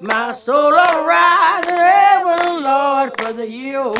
[0.00, 0.72] My soul
[2.62, 3.90] Lord, for the year.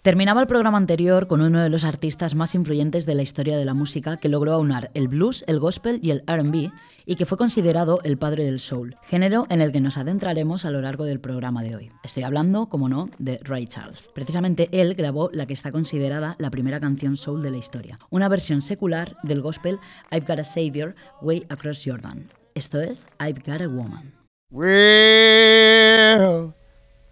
[0.00, 3.64] Terminaba el programa anterior con uno de los artistas más influyentes de la historia de
[3.64, 6.70] la música que logró aunar el blues, el gospel y el RB
[7.04, 10.70] y que fue considerado el padre del soul, género en el que nos adentraremos a
[10.70, 11.90] lo largo del programa de hoy.
[12.04, 14.10] Estoy hablando, como no, de Ray Charles.
[14.14, 18.28] Precisamente él grabó la que está considerada la primera canción soul de la historia, una
[18.28, 19.78] versión secular del gospel
[20.10, 22.30] I've Got a Savior Way Across Jordan.
[22.56, 24.14] Esto es I've Got a Woman.
[24.50, 26.54] Well,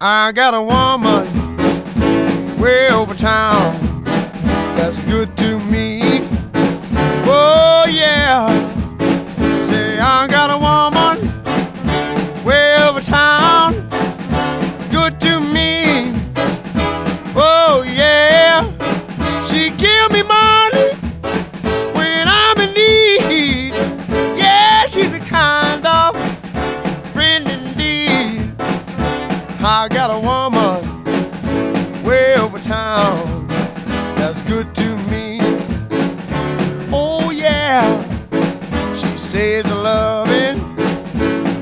[0.00, 1.58] I got a woman.
[2.58, 3.74] way over town
[4.74, 6.00] that's good to me.
[7.26, 8.48] Oh, yeah.
[9.66, 10.93] Say, I got a woman
[29.84, 31.04] I got a woman
[32.04, 33.46] way over town
[34.16, 35.40] that's good to me.
[36.90, 37.84] Oh, yeah,
[38.94, 40.58] she says a loving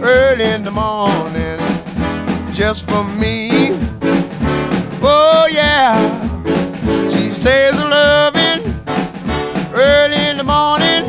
[0.04, 1.58] early in the morning
[2.52, 3.70] just for me.
[5.02, 5.98] Oh, yeah,
[7.08, 8.62] she says a loving
[9.74, 11.04] early in the morning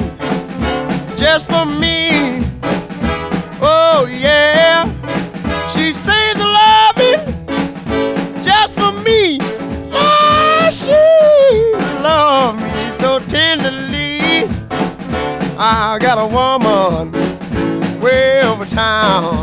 [1.15, 1.82] just for me.
[15.65, 17.13] I got a woman
[18.01, 19.42] way over town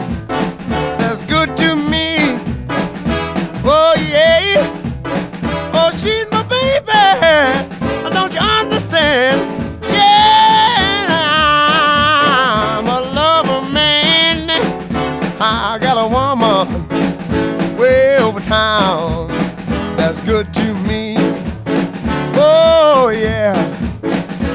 [18.71, 19.27] town
[19.97, 21.15] that's good to me.
[22.35, 23.53] Oh, yeah.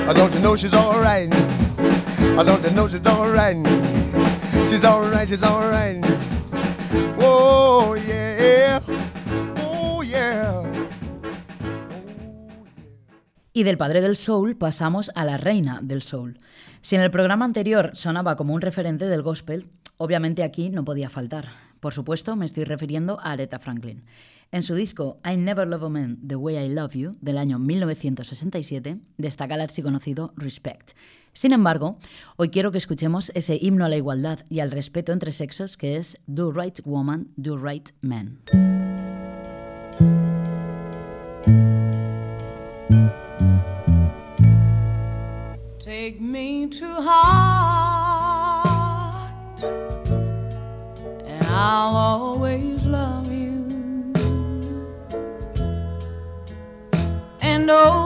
[0.09, 1.32] I don't you know she's alright?
[2.41, 3.56] I don't you know she's alright?
[4.69, 6.03] She's alright, she's alright.
[7.19, 8.81] Oh yeah,
[9.59, 10.62] oh yeah.
[13.53, 16.38] Y del padre del soul pasamos a la reina del soul.
[16.81, 19.66] Si en el programa anterior sonaba como un referente del gospel,
[19.98, 21.66] obviamente aquí no podía faltar.
[21.81, 24.04] Por supuesto, me estoy refiriendo a Aretha Franklin.
[24.53, 27.59] En su disco I Never Love a Man The Way I Love You, del año
[27.59, 30.92] 1967, destaca el archiconocido Respect.
[31.32, 31.98] Sin embargo,
[32.36, 35.97] hoy quiero que escuchemos ese himno a la igualdad y al respeto entre sexos que
[35.97, 38.38] es Do Right Woman, Do Right Man.
[45.78, 47.36] Take me to heart,
[51.58, 53.64] I'll always love you.
[57.41, 58.05] And nobody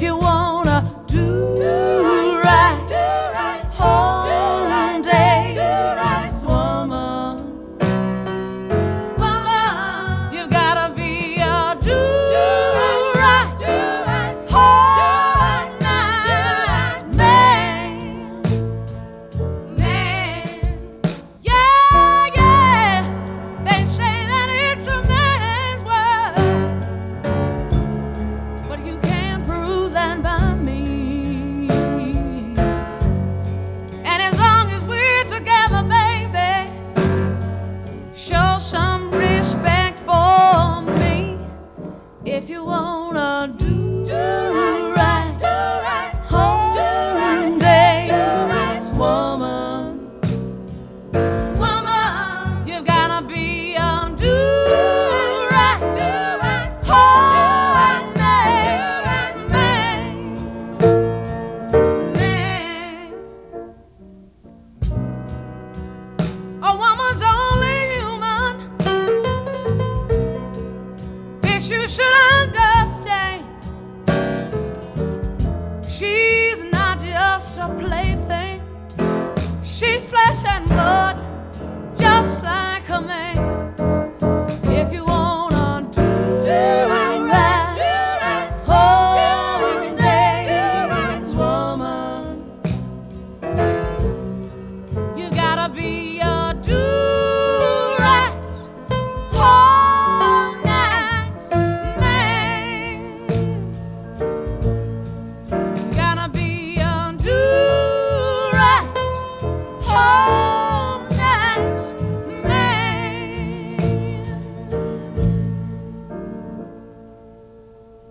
[0.00, 0.49] If you wanna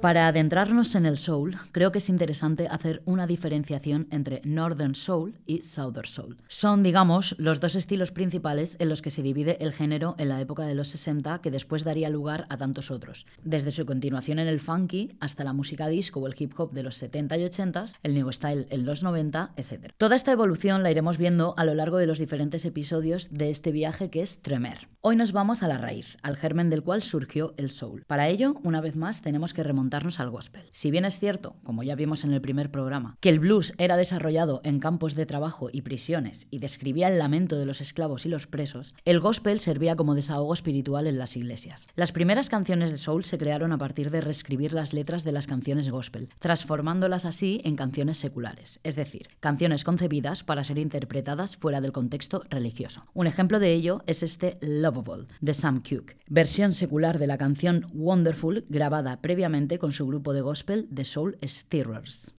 [0.10, 5.36] Para adentrarnos en el soul, creo que es interesante hacer una diferenciación entre Northern Soul
[5.46, 6.38] y Southern Soul.
[6.48, 10.42] Son, digamos, los dos estilos principales en los que se divide el género en la
[10.42, 14.48] época de los 60, que después daría lugar a tantos otros, desde su continuación en
[14.48, 17.86] el funky hasta la música disco o el hip hop de los 70 y 80,
[18.02, 19.92] el new style en los 90, etc.
[19.96, 23.72] Toda esta evolución la iremos viendo a lo largo de los diferentes episodios de este
[23.72, 24.88] viaje que es Tremer.
[25.02, 28.04] Hoy nos vamos a la raíz, al germen del cual surgió el soul.
[28.08, 29.64] Para ello, una vez más, tenemos que
[30.00, 30.64] al gospel.
[30.72, 33.98] Si bien es cierto, como ya vimos en el primer programa, que el blues era
[33.98, 38.30] desarrollado en campos de trabajo y prisiones y describía el lamento de los esclavos y
[38.30, 41.88] los presos, el gospel servía como desahogo espiritual en las iglesias.
[41.96, 45.48] Las primeras canciones de soul se crearon a partir de reescribir las letras de las
[45.48, 51.82] canciones gospel, transformándolas así en canciones seculares, es decir, canciones concebidas para ser interpretadas fuera
[51.82, 53.04] del contexto religioso.
[53.14, 57.88] Un ejemplo de ello es este Lovable de Sam Cooke, versión secular de la canción
[57.94, 62.34] Wonderful grabada previamente con su grupo de gospel The Soul Stirrers.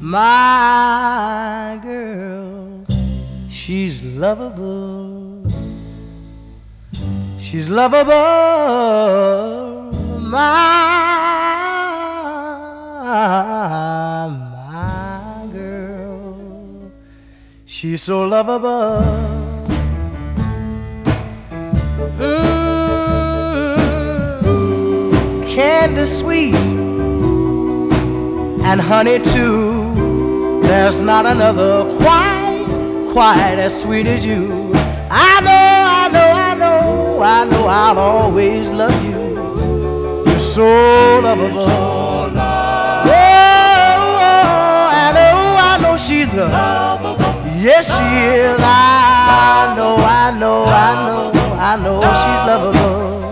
[0.00, 2.84] my girl.
[3.48, 5.46] She's lovable.
[7.38, 8.12] She's lovable,
[10.20, 11.00] my
[15.52, 16.92] girl.
[17.64, 19.02] She's so lovable.
[22.20, 22.49] Mm,
[25.60, 26.54] candy sweet
[28.68, 29.92] and honey too.
[30.62, 32.66] There's not another quite,
[33.12, 34.70] quite as sweet as you.
[35.10, 39.20] I know, I know, I know, I know I'll always love you.
[40.30, 40.66] You're so
[41.26, 41.68] lovable.
[41.68, 42.34] Oh, oh,
[45.04, 45.40] I know,
[45.70, 46.46] I know she's a.
[47.66, 48.06] Yes, she
[48.40, 48.58] is.
[48.60, 49.98] I know, I
[50.40, 50.66] know, I
[51.04, 51.22] know,
[51.68, 53.29] I know she's lovable.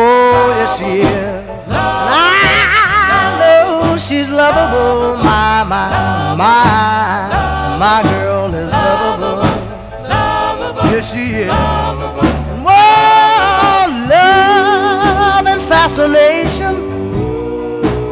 [0.00, 1.08] Oh, yes, she is.
[1.66, 5.16] And I know she's lovable.
[5.24, 9.42] My, my, my, my girl is lovable.
[10.92, 11.50] Yes, she is.
[12.66, 16.74] Whoa, love and fascination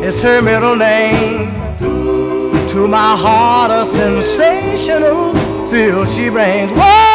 [0.03, 1.55] is her middle name.
[2.73, 5.33] To my heart, a sensational
[5.71, 6.73] thrill she brings.
[6.73, 7.06] Whoa,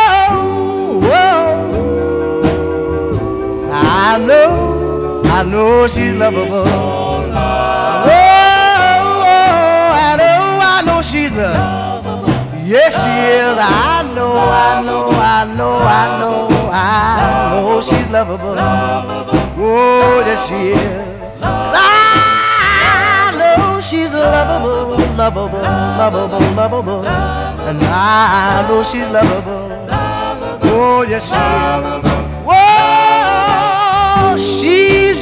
[4.03, 6.65] I know, I know she's lovable.
[6.65, 7.22] Whoa,
[9.22, 10.22] whoa, and
[12.67, 13.58] Yes, she is.
[13.60, 18.55] I know, I know, I know, I know, I know she's lovable.
[18.58, 21.39] Oh, yes, she is.
[21.43, 27.05] I know she's lovable, lovable, lovable, lovable.
[27.05, 29.70] And I know she's lovable.
[30.74, 31.38] Oh, yes, she
[32.08, 32.11] is.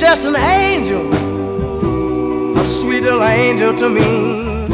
[0.09, 1.05] Just an angel,
[2.57, 4.65] a sweet little angel to me.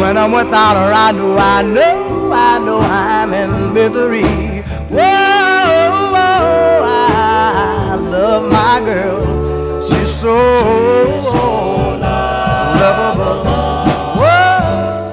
[0.00, 4.22] When I'm without her, I know, I know, I know I'm in misery.
[4.88, 9.82] Whoa, whoa I love my girl.
[9.82, 10.34] She's so
[12.80, 13.44] lovable.
[14.16, 15.04] Whoa.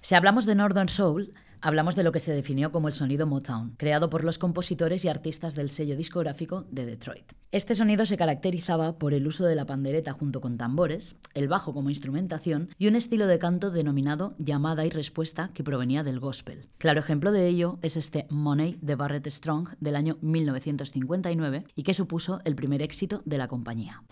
[0.00, 1.28] Si hablamos de Northern Soul,
[1.60, 5.08] hablamos de lo que se definió como el sonido Motown, creado por los compositores y
[5.08, 7.32] artistas del sello discográfico de Detroit.
[7.52, 11.72] Este sonido se caracterizaba por el uso de la pandereta junto con tambores, el bajo
[11.72, 16.68] como instrumentación y un estilo de canto denominado llamada y respuesta que provenía del gospel.
[16.78, 21.94] Claro ejemplo de ello es este Money de Barrett Strong del año 1959 y que
[21.94, 24.02] supuso el primer éxito de la compañía.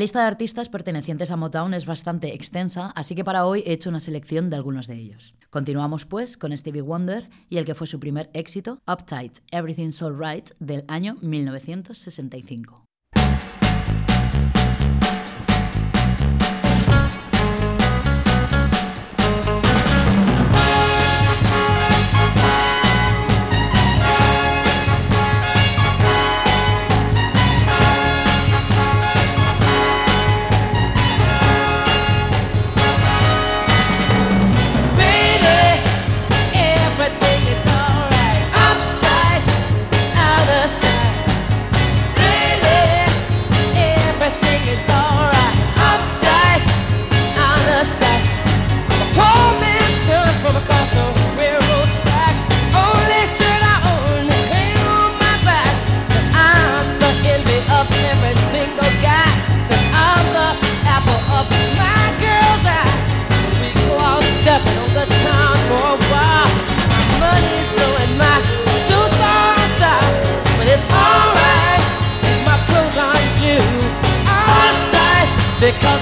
[0.00, 3.90] Lista de artistas pertenecientes a Motown es bastante extensa, así que para hoy he hecho
[3.90, 5.36] una selección de algunos de ellos.
[5.50, 10.52] Continuamos pues con Stevie Wonder y el que fue su primer éxito, Uptight, Everything's Alright,
[10.58, 12.89] del año 1965.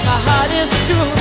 [0.09, 1.18] My heart is true.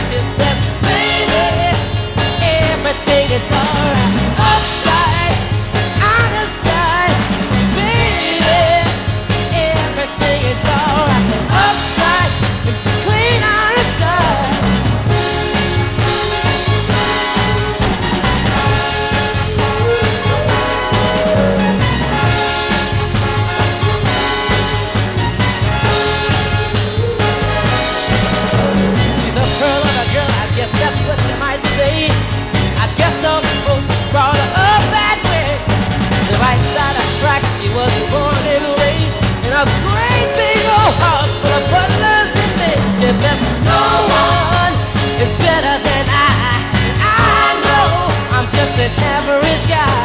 [48.79, 49.99] An average guy.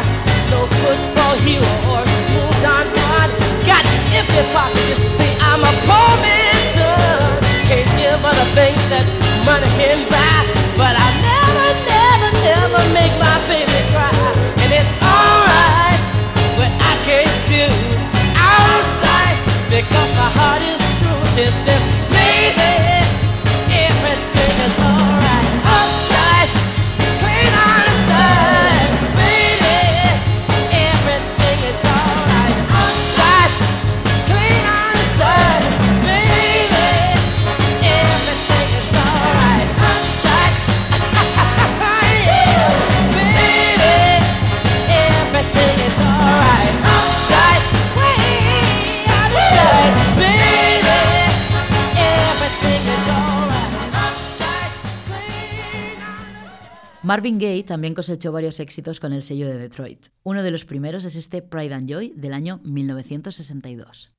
[0.49, 3.29] No football hero or smooth Don Juan.
[3.69, 3.83] Got
[4.17, 7.21] empty pockets, you see, I'm a poor man's son.
[7.69, 9.05] Can't give her the things that
[9.45, 10.41] money can buy.
[10.73, 14.09] But I never, never, never make my baby cry.
[14.65, 15.99] And it's alright
[16.57, 17.65] what I can't do
[18.33, 19.37] outside
[19.69, 21.21] because my heart is true.
[21.33, 22.92] She says, baby,
[57.13, 60.07] Marvin Gaye también cosechó varios éxitos con el sello de Detroit.
[60.23, 64.09] Uno de los primeros es este Pride and Joy del año 1962.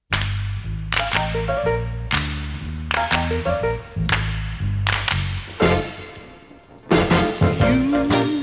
[7.95, 8.34] my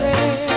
[0.00, 0.53] got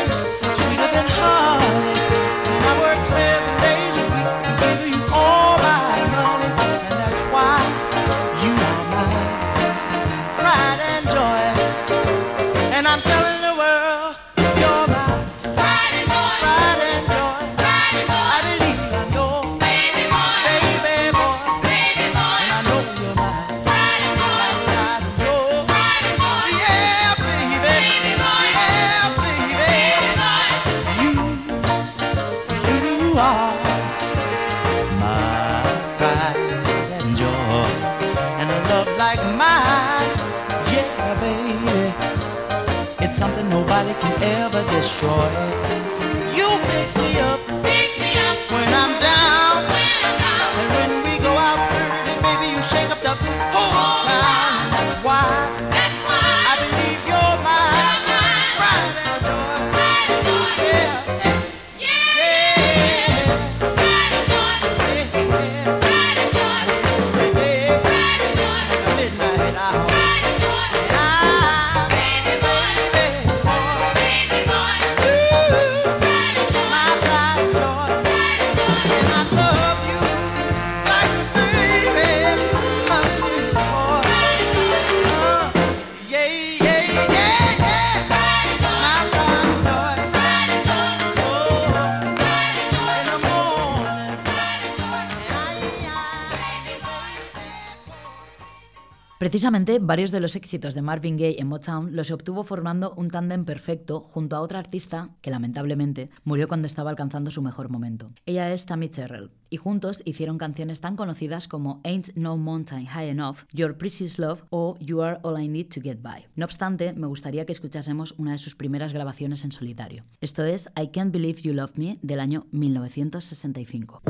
[99.38, 103.46] Precisamente, varios de los éxitos de Marvin Gaye en Motown los obtuvo formando un tándem
[103.46, 108.08] perfecto junto a otra artista que lamentablemente murió cuando estaba alcanzando su mejor momento.
[108.26, 113.10] Ella es Tammy Terrell, y juntos hicieron canciones tan conocidas como Ain't No Mountain High
[113.10, 116.26] Enough, Your Precious Love o You Are All I Need to Get By.
[116.36, 120.02] No obstante, me gustaría que escuchásemos una de sus primeras grabaciones en solitario.
[120.20, 124.02] Esto es I Can't Believe You Love Me del año 1965.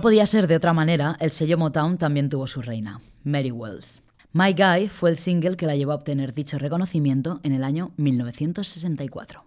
[0.00, 4.00] no podía ser de otra manera, el sello Motown también tuvo su reina, Mary Wells.
[4.32, 7.90] My Guy fue el single que la llevó a obtener dicho reconocimiento en el año
[7.98, 9.44] 1964.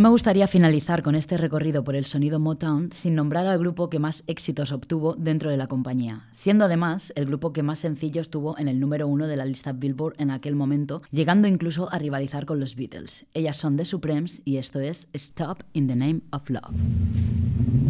[0.00, 3.90] No me gustaría finalizar con este recorrido por el sonido Motown sin nombrar al grupo
[3.90, 8.30] que más éxitos obtuvo dentro de la compañía, siendo además el grupo que más sencillos
[8.30, 11.98] tuvo en el número uno de la lista Billboard en aquel momento, llegando incluso a
[11.98, 13.26] rivalizar con los Beatles.
[13.34, 17.89] Ellas son The Supremes y esto es Stop in the Name of Love.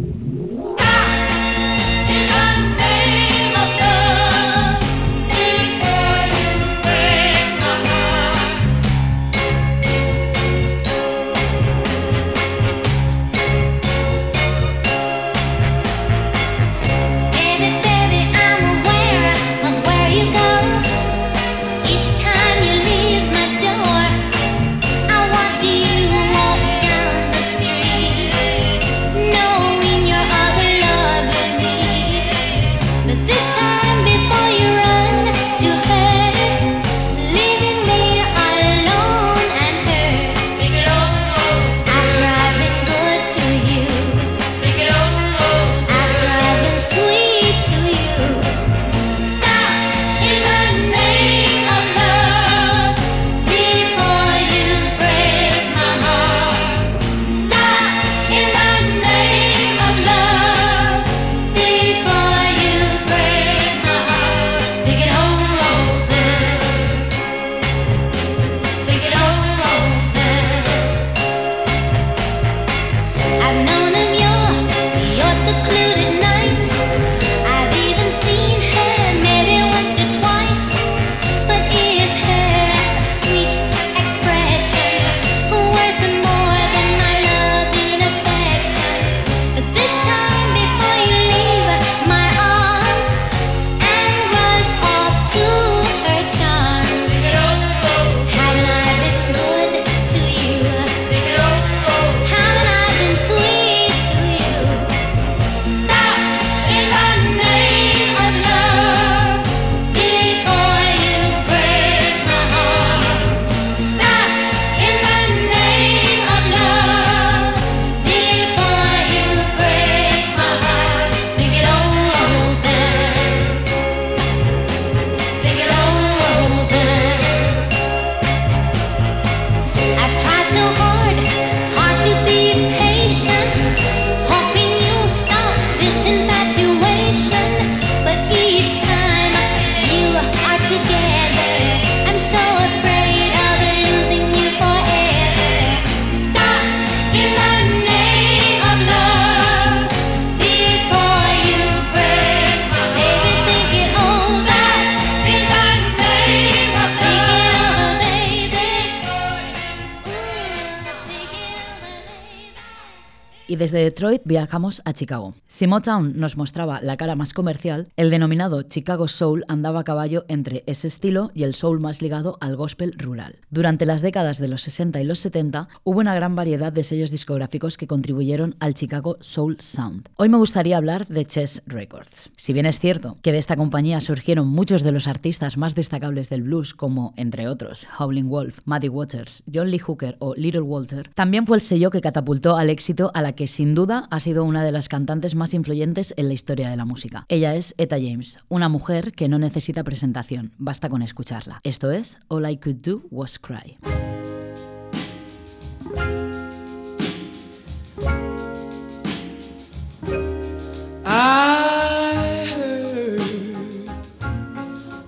[163.71, 165.33] Desde Detroit viajamos a Chicago.
[165.47, 170.23] Si Motown nos mostraba la cara más comercial, el denominado Chicago Soul andaba a caballo
[170.29, 173.39] entre ese estilo y el soul más ligado al gospel rural.
[173.49, 177.11] Durante las décadas de los 60 y los 70 hubo una gran variedad de sellos
[177.11, 180.07] discográficos que contribuyeron al Chicago Soul Sound.
[180.15, 182.29] Hoy me gustaría hablar de Chess Records.
[182.37, 186.29] Si bien es cierto que de esta compañía surgieron muchos de los artistas más destacables
[186.29, 191.09] del blues, como entre otros Howling Wolf, Muddy Waters, John Lee Hooker o Little Walter,
[191.13, 194.43] también fue el sello que catapultó al éxito a la que sin duda ha sido
[194.43, 197.25] una de las cantantes más influyentes en la historia de la música.
[197.29, 201.61] Ella es Etta James, una mujer que no necesita presentación, basta con escucharla.
[201.63, 203.77] Esto es All I Could Do Was Cry.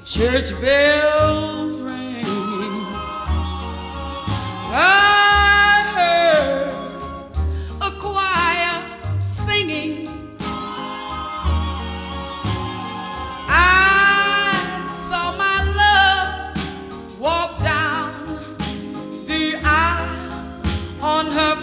[0.06, 1.63] Church bells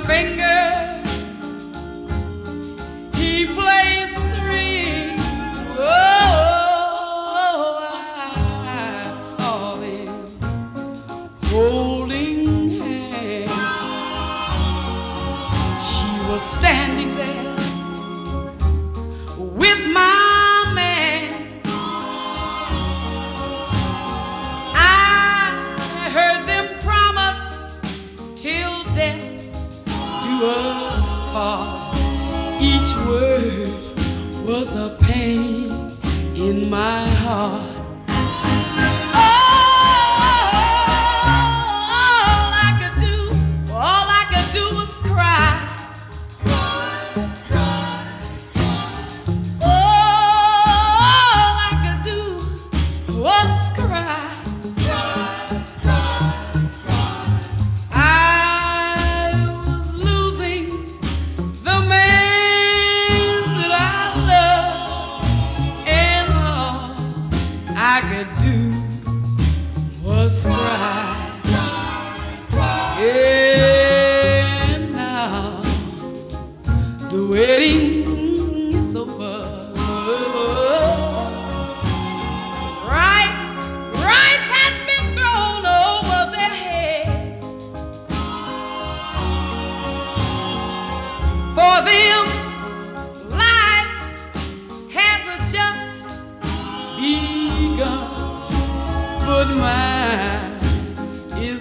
[0.05, 1.03] finger.
[3.15, 3.90] He plays
[34.51, 35.71] was a pain
[36.35, 37.70] in my heart.
[70.31, 70.45] Was
[72.51, 73.01] cry.
[73.03, 75.61] And now
[77.11, 78.05] the wedding
[78.75, 79.20] is over.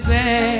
[0.09, 0.58] 对。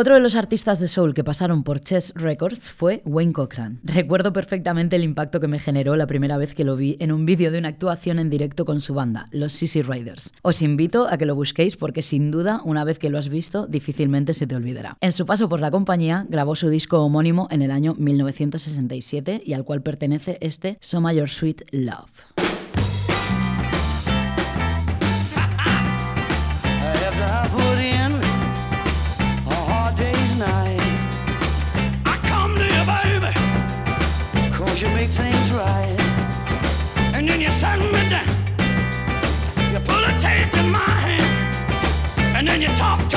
[0.00, 3.80] Otro de los artistas de soul que pasaron por Chess Records fue Wayne Cochran.
[3.84, 7.26] Recuerdo perfectamente el impacto que me generó la primera vez que lo vi en un
[7.26, 10.32] vídeo de una actuación en directo con su banda, los Sissy Riders.
[10.40, 13.66] Os invito a que lo busquéis porque sin duda, una vez que lo has visto,
[13.66, 14.96] difícilmente se te olvidará.
[15.02, 19.52] En su paso por la compañía, grabó su disco homónimo en el año 1967 y
[19.52, 22.49] al cual pertenece este So My Your Sweet Love.
[39.72, 43.09] You put a taste in my hand, and then you talk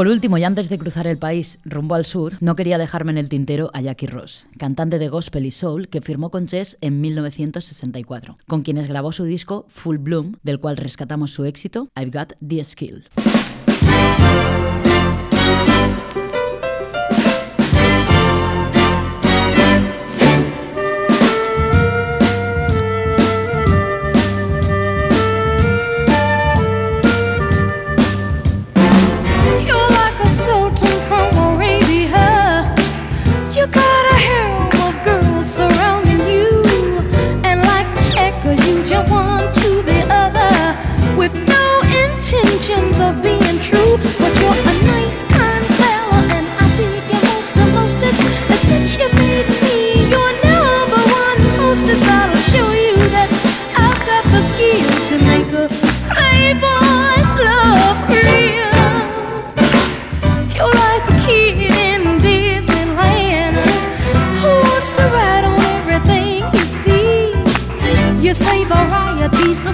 [0.00, 3.18] Por último, y antes de cruzar el país rumbo al sur, no quería dejarme en
[3.18, 7.02] el tintero a Jackie Ross, cantante de gospel y soul que firmó con Chess en
[7.02, 12.32] 1964, con quienes grabó su disco Full Bloom, del cual rescatamos su éxito I've Got
[12.40, 13.04] the Skill.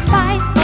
[0.07, 0.56] spice.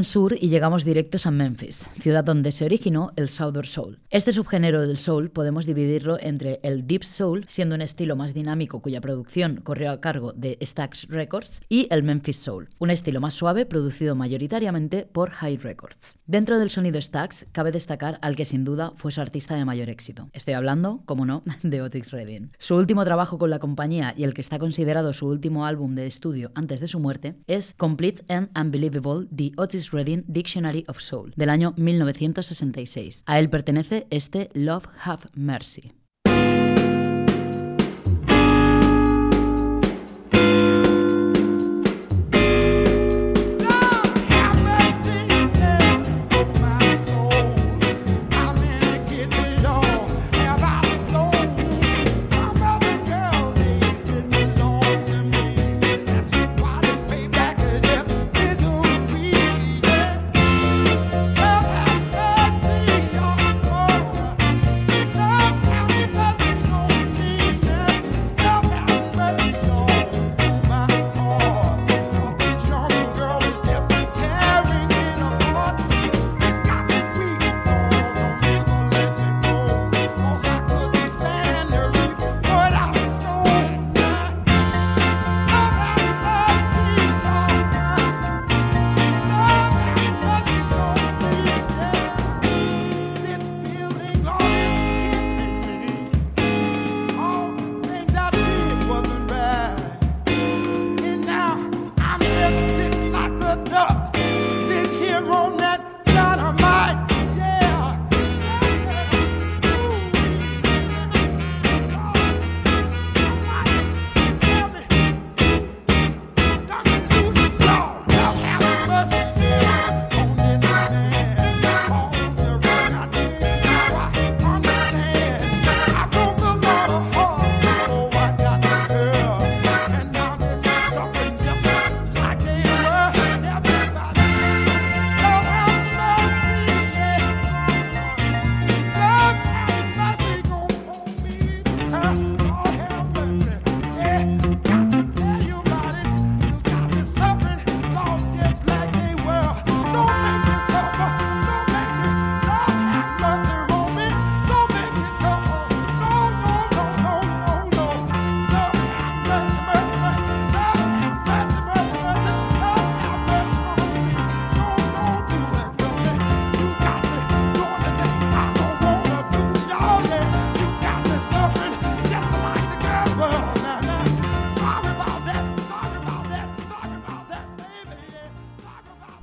[0.00, 4.00] Sur y llegamos directos a Memphis, ciudad donde se originó el Southern Soul.
[4.08, 8.80] Este subgénero del soul podemos dividirlo entre el Deep Soul, siendo un estilo más dinámico
[8.80, 13.34] cuya producción corrió a cargo de Stax Records, y el Memphis Soul, un estilo más
[13.34, 16.16] suave producido mayoritariamente por High Records.
[16.26, 19.90] Dentro del sonido Stax cabe destacar al que sin duda fue su artista de mayor
[19.90, 20.30] éxito.
[20.32, 22.52] Estoy hablando, como no, de Otis Redding.
[22.58, 26.06] Su último trabajo con la compañía y el que está considerado su último álbum de
[26.06, 31.32] estudio antes de su muerte es Complete and Unbelievable The Otis Redding Dictionary of Soul,
[31.36, 33.24] del año 1966.
[33.26, 35.92] A él pertenece este Love Have Mercy.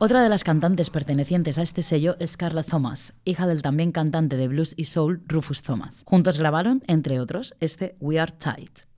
[0.01, 4.37] Otra de las cantantes pertenecientes a este sello es Carla Thomas, hija del también cantante
[4.37, 6.03] de blues y soul Rufus Thomas.
[6.05, 8.88] Juntos grabaron, entre otros, este We Are Tight.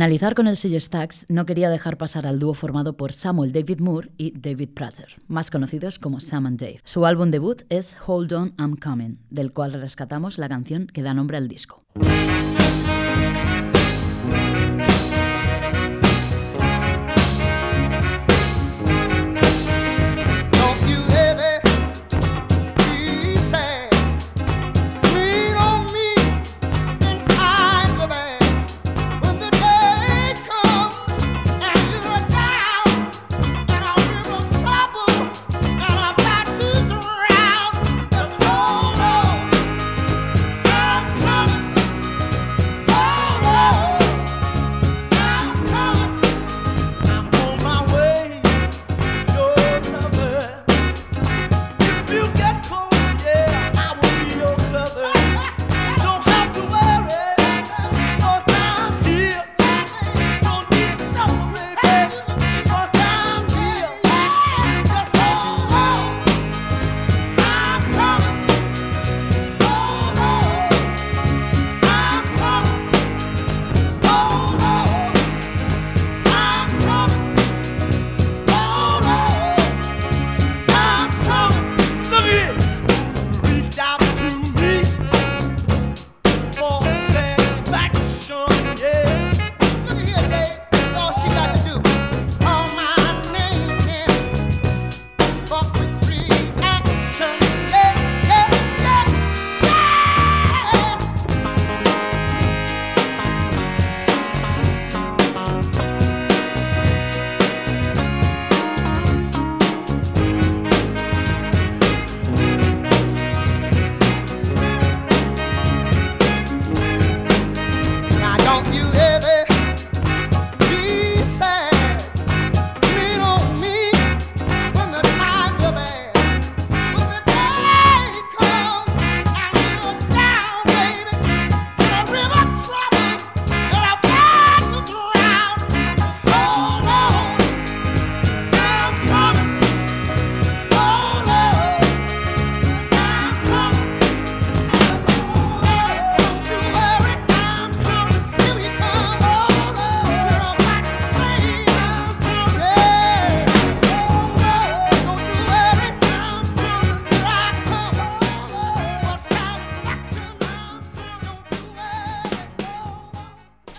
[0.00, 3.80] finalizar con el sello Stax, no quería dejar pasar al dúo formado por Samuel David
[3.80, 6.80] Moore y David Prater, más conocidos como Sam and Dave.
[6.84, 11.12] Su álbum debut es Hold On, I'm Coming, del cual rescatamos la canción que da
[11.12, 11.82] nombre al disco.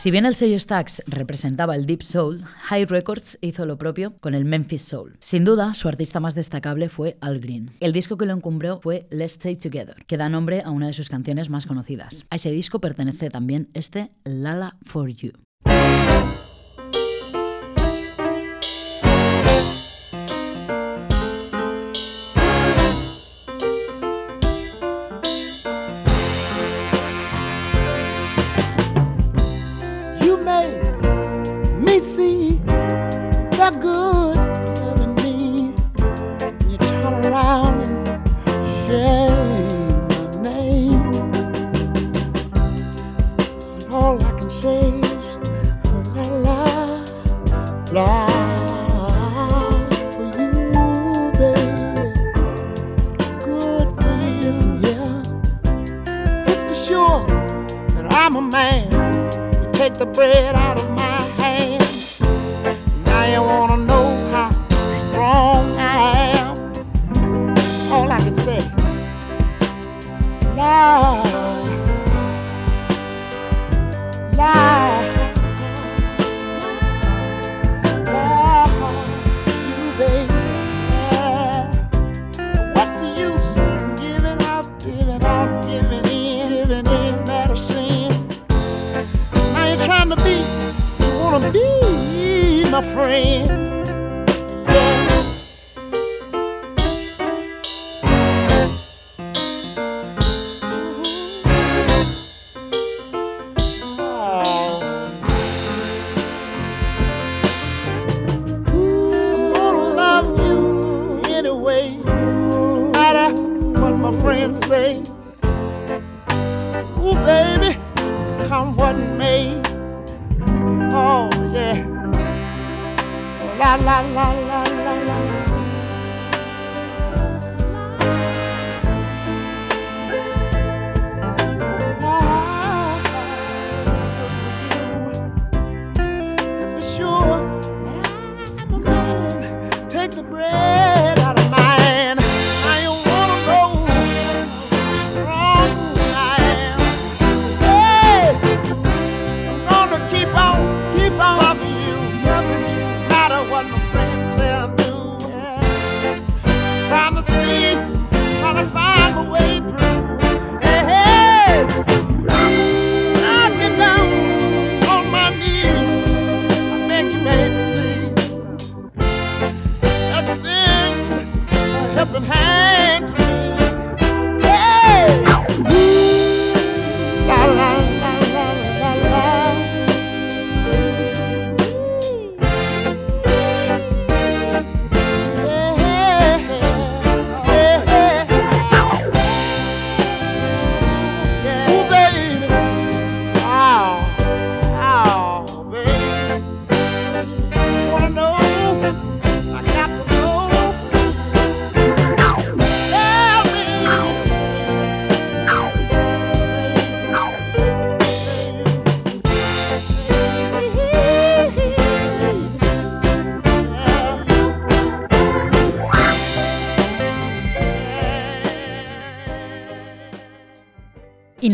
[0.02, 4.34] Si bien el sello Stax representaba el Deep Soul, High Records hizo lo propio con
[4.34, 5.16] el Memphis Soul.
[5.20, 7.70] Sin duda, su artista más destacable fue Al Green.
[7.80, 10.94] El disco que lo encumbró fue Let's Stay Together, que da nombre a una de
[10.94, 12.26] sus canciones más conocidas.
[12.32, 15.34] A ese disco pertenece también este Lala for You.
[60.02, 60.91] the bread out of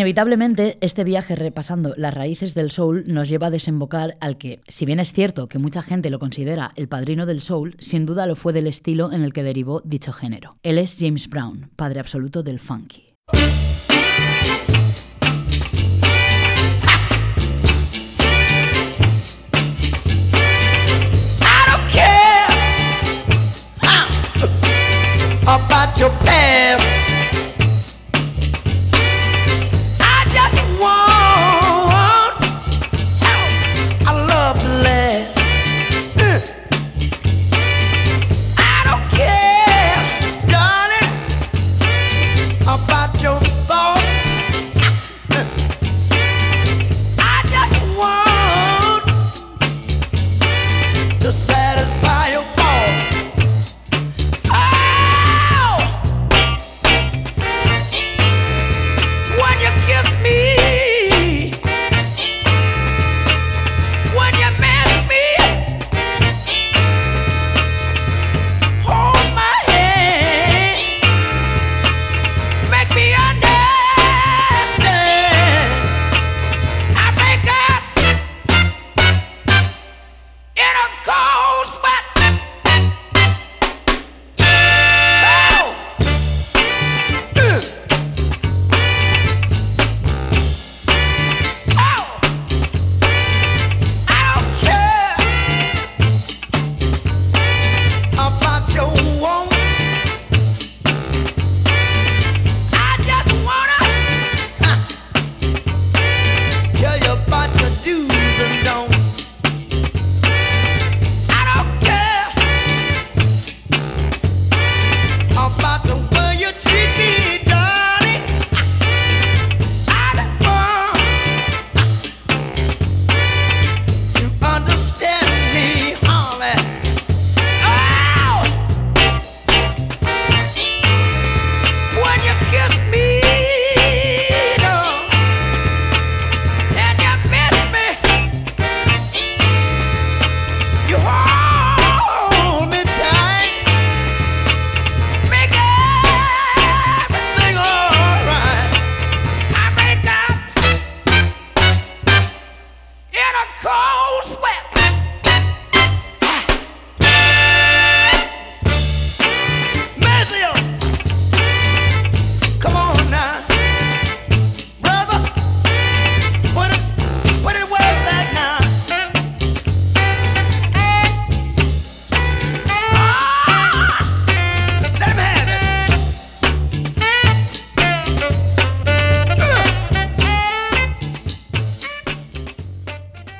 [0.07, 4.85] Inevitablemente, este viaje repasando las raíces del soul nos lleva a desembocar al que, si
[4.85, 8.37] bien es cierto que mucha gente lo considera el padrino del soul, sin duda lo
[8.37, 10.55] fue del estilo en el que derivó dicho género.
[10.63, 13.07] Él es James Brown, padre absoluto del funky.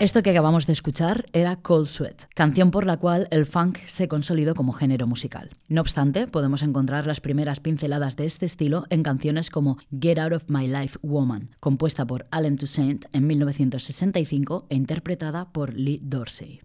[0.07, 4.07] Esto que acabamos de escuchar era Cold Sweat, canción por la cual el funk se
[4.07, 5.49] consolidó como género musical.
[5.67, 10.31] No obstante, podemos encontrar las primeras pinceladas de este estilo en canciones como Get Out
[10.31, 16.61] of My Life Woman, compuesta por Allen Toussaint en 1965 e interpretada por Lee Dorsey.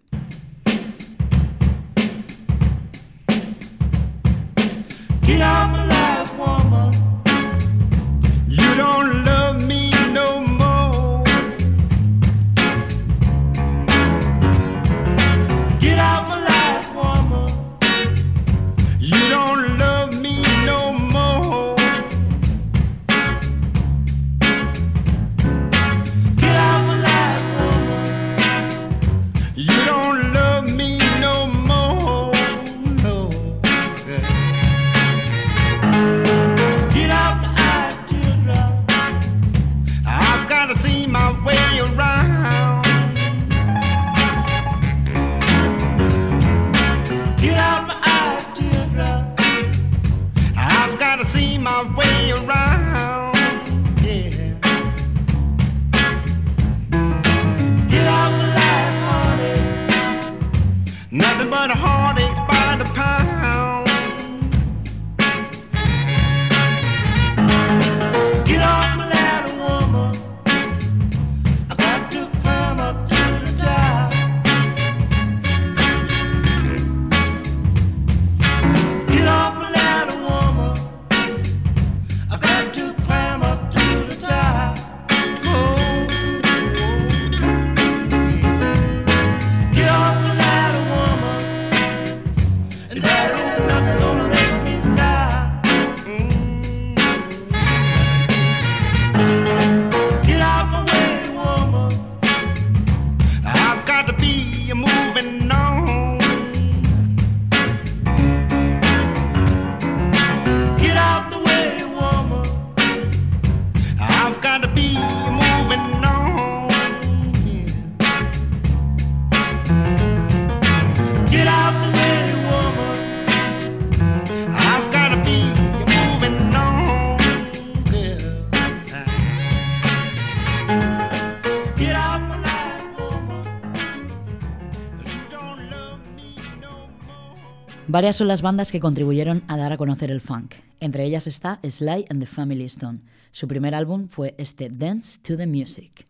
[137.93, 140.55] Varias son las bandas que contribuyeron a dar a conocer el funk.
[140.79, 143.01] Entre ellas está Sly and the Family Stone.
[143.29, 146.03] Su primer álbum fue este Dance to the Music.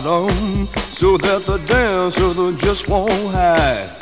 [0.00, 2.32] Bottom so that the dancer
[2.64, 4.01] just won't hide.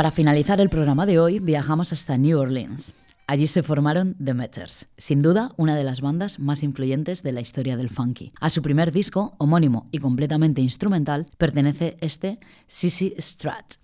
[0.00, 2.94] Para finalizar el programa de hoy, viajamos hasta New Orleans.
[3.26, 7.42] Allí se formaron The Meters, sin duda una de las bandas más influyentes de la
[7.42, 8.32] historia del funky.
[8.40, 13.74] A su primer disco, homónimo y completamente instrumental, pertenece este Sissy Strat.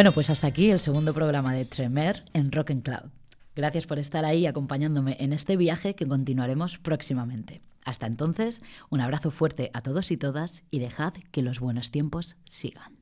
[0.00, 3.10] Bueno, pues hasta aquí el segundo programa de Tremer en Rock and Cloud.
[3.54, 7.60] Gracias por estar ahí acompañándome en este viaje que continuaremos próximamente.
[7.84, 12.38] Hasta entonces, un abrazo fuerte a todos y todas y dejad que los buenos tiempos
[12.46, 12.96] sigan.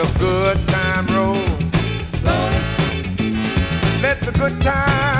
[0.00, 1.34] the good time roll.
[4.00, 5.19] Let the good time